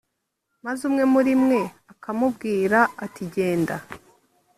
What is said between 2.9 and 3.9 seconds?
ati genda